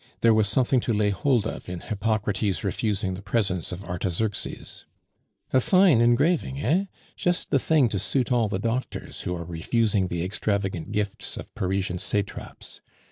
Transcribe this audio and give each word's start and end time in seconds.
There 0.21 0.33
was 0.33 0.49
something 0.49 0.79
to 0.79 0.93
lay 0.95 1.11
hold 1.11 1.45
of 1.47 1.69
in 1.69 1.81
Hippocrates 1.81 2.63
refusing 2.63 3.13
the 3.13 3.21
Presents 3.21 3.71
of 3.71 3.83
Artaxerxes. 3.83 4.85
A 5.53 5.61
fine 5.61 6.01
engraving, 6.01 6.59
eh? 6.59 6.85
Just 7.15 7.51
the 7.51 7.59
thing 7.59 7.87
to 7.89 7.99
suit 7.99 8.31
all 8.31 8.47
the 8.47 8.57
doctors, 8.57 9.21
who 9.21 9.35
are 9.35 9.45
refusing 9.45 10.07
the 10.07 10.23
extravagant 10.23 10.91
gifts 10.91 11.37
of 11.37 11.53
Parisian 11.53 11.99
satraps. 11.99 12.81